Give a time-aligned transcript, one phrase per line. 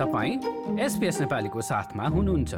[0.00, 0.34] तपाईँ
[0.80, 2.54] एसपिएस नेपालीको साथमा हुनुहुन्छ।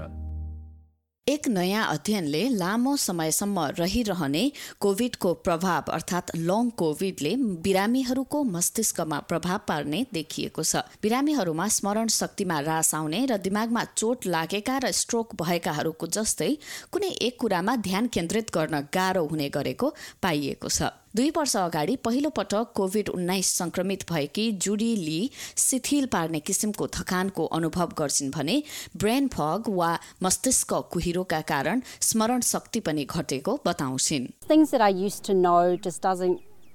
[1.27, 4.43] एक नयाँ अध्ययनले लामो समयसम्म रहिरहने
[4.81, 12.95] कोभिडको प्रभाव अर्थात् लङ कोभिडले बिरामीहरूको मस्तिष्कमा प्रभाव पार्ने देखिएको छ। बिरामीहरूमा स्मरण शक्तिमा रास
[12.95, 16.51] आउने र दिमागमा चोट लागेका र स्ट्रोक भएकाहरूको जस्तै
[16.91, 22.29] कुनै एक कुरामा ध्यान केन्द्रित गर्न गाह्रो हुने गरेको पाइएको छ। दुई वर्ष अगाडि पहिलो
[22.31, 28.63] पटक कोभिड उन्नाइस संक्रमित भएकी जुडी ली शिथिल पार्ने किसिमको थकानको अनुभव गर्छिन् भने
[28.97, 34.27] ब्रेन फग वा मस्तिष्क कुहिरोका कारण स्मरण शक्ति पनि घटेको बताउँछिन्।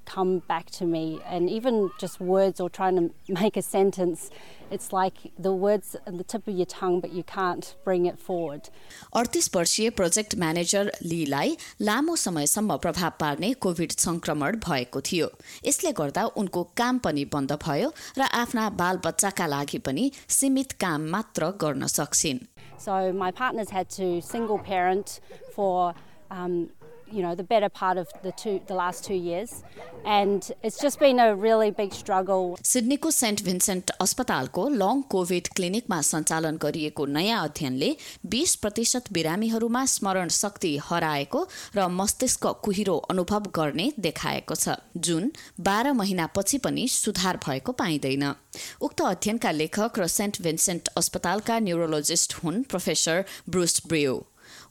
[0.07, 1.20] Come back to me.
[1.29, 4.30] And even just words or trying to make a sentence,
[4.71, 8.20] it's like the words at the tip of your tongue, but you can't bring it
[8.27, 8.70] forward.
[9.16, 11.55] अडतिस वर्षीय project manager लीलाई
[11.89, 15.30] लामो समयसम्म प्रभाव पार्ने covid संक्रमण भएको थियो
[15.67, 21.09] यसले गर्दा उनको काम पनि बन्द भयो र आफ्ना बाल बच्चाका लागि पनि सीमित काम
[21.16, 22.45] मात्र गर्न सक्छिन्
[22.80, 25.19] So my partners had to single parent
[25.53, 25.95] for
[26.30, 26.69] um,
[27.11, 29.63] you know the better part of the two the last two years.
[30.05, 32.58] And it's just been a really big struggle.
[32.64, 37.89] सिडनीको सेन्ट भिन्सेन्ट अस्पतालको लङ कोभिड क्लिनिकमा सञ्चालन गरिएको नयाँ अध्ययनले
[38.36, 45.94] 20 प्रतिशत बिरामीहरूमा स्मरण शक्ति हराएको र मस्तिष्क कुहिरो अनुभव गर्ने देखाएको छ। जुन बाह्र
[45.94, 48.33] महिनापछि पनि सुधार भएको पाइँदैन।
[48.81, 54.16] उक्त अध्ययनका लेखक र सेन्ट भिन्सेन्ट अस्पतालका न्युरोलोजिस्ट हुन् प्रोफेसर ब्रुस ब्रियो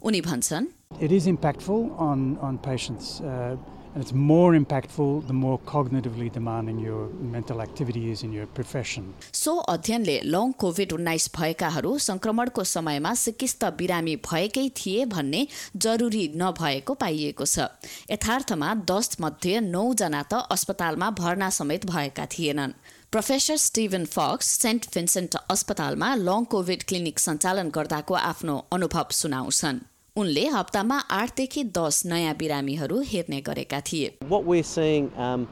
[0.03, 0.67] उनी भन्छन्
[1.01, 3.57] It is impactful on, on patients, uh,
[3.95, 9.13] and it's more impactful the more cognitively demanding your mental activity is in your profession.
[9.33, 15.47] So अध्ययनले लङ कोभिड उन्नाइस भएकाहरू संक्रमणको समयमा सिकिस्त बिरामी भएकै थिए भन्ने
[15.87, 17.69] जरुरी नभएको पाइएको छ
[18.11, 22.79] यथार्थमा दस मध्ये नौजना त अस्पतालमा भर्ना समेत भएका थिएनन्
[23.13, 29.79] professor Steven Fox Saint Vincent अस्पतालमा लङ कोभिड क्लिनिक सञ्चालन गर्दाको आफ्नो अनुभव सुनाउँछन्
[30.17, 35.47] उनले हप्तामा आठदेखि दस नयाँ बिरामीहरू हेर्ने गरेका थिए What we're seeing um,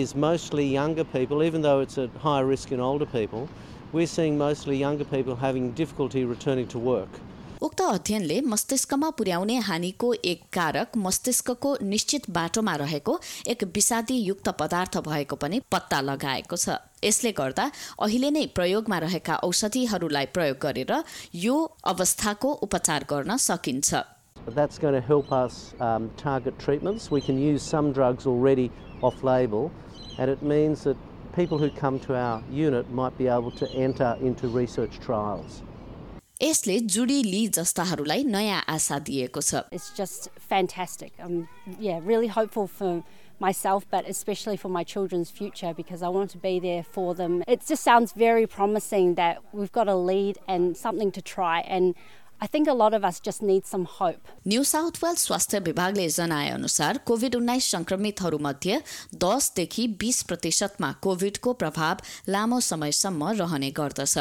[0.00, 3.46] is mostly younger people, even though it's at higher risk in older people,
[3.92, 7.22] we're seeing mostly younger people having difficulty returning to work.
[7.64, 13.16] उक्त अध्ययनले मस्तिष्कमा पुर्याउने हानिको एक कारक मस्तिष्कको निश्चित बाटोमा रहेको
[13.52, 17.70] एक विषादी युक्त पदार्थ भएको पनि पत्ता लगाएको छ यसले गर्दा
[18.08, 20.92] अहिले नै प्रयोगमा रहेका औषधिहरूलाई प्रयोग गरेर
[21.46, 21.56] यो
[21.94, 24.04] अवस्थाको उपचार गर्न सकिन्छ
[24.54, 27.10] That's going to help us um, target treatments.
[27.10, 28.70] We can use some drugs already
[29.00, 29.70] off label,
[30.18, 34.18] and it means that people who come to our unit might be able to enter
[34.30, 35.62] into research trials.
[36.42, 39.62] यसले जुडी ली जस्ताहरूलाई नयाँ आशा दिएको छ
[39.96, 41.12] just fantastic.
[41.18, 43.04] I'm yeah, really hopeful for
[43.40, 47.42] myself, but especially for my children's future because I want to be there for them.
[47.46, 51.60] It just sounds very promising that we've got a lead and something to try.
[51.60, 51.94] And
[52.40, 54.28] I think a lot of us just need some hope.
[54.48, 58.80] New South Wales स्वास्थ्य विभागले जनाए अनुसार covid उन्नाइस संक्रमितहरूमध्ये
[59.24, 64.18] दसदेखि बिस प्रतिशतमा कोभिडको प्रभाव लामो समयसम्म रहने गर्दछ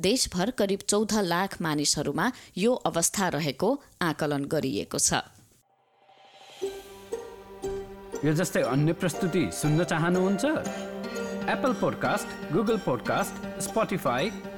[0.00, 5.22] देशभर करिब चौध लाख मानिसहरूमा यो अवस्था रहेको आकलन गरिएको छ
[8.24, 10.44] यो जस्तै अन्य प्रस्तुति सुन्न चाहनुहुन्छ
[11.48, 14.57] एप्पल पोडकास्ट गुगल पोडकास्ट